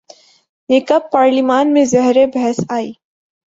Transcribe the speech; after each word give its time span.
یہ 0.69 0.79
کب 0.87 1.01
پارلیمان 1.11 1.73
میں 1.73 1.85
زیر 1.85 2.25
بحث 2.33 2.59
آئی؟ 2.69 2.91